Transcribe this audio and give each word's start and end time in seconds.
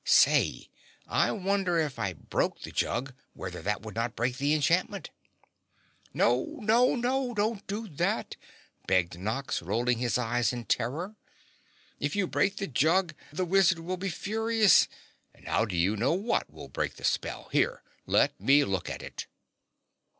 Say, 0.03 0.71
I 1.07 1.31
wonder 1.31 1.77
if 1.77 1.99
I 1.99 2.13
broke 2.13 2.61
the 2.61 2.71
jug 2.71 3.13
whether 3.33 3.61
that 3.61 3.83
would 3.83 3.93
not 3.93 4.15
break 4.15 4.37
the 4.37 4.55
enchantment?" 4.55 5.11
"Oh, 6.19 6.57
no, 6.59 6.59
no, 6.65 6.95
no! 6.95 7.33
Don't 7.35 7.67
do 7.67 7.87
that!" 7.87 8.35
begged 8.87 9.19
Nox, 9.19 9.61
rolling 9.61 9.99
his 9.99 10.17
eyes 10.17 10.51
in 10.51 10.65
terror. 10.65 11.17
"If 11.99 12.15
you 12.15 12.25
break 12.25 12.57
the 12.57 12.65
jug, 12.65 13.13
the 13.31 13.45
wizard 13.45 13.77
will 13.77 13.95
be 13.97 14.09
furious, 14.09 14.87
and 15.35 15.47
how 15.47 15.65
do 15.65 15.77
you 15.77 15.95
know 15.95 16.13
what 16.13 16.51
will 16.51 16.67
break 16.67 16.95
the 16.95 17.03
spell? 17.03 17.49
Here, 17.51 17.83
let 18.07 18.39
me 18.41 18.65
look 18.65 18.89
at 18.89 19.03
it." 19.03 19.27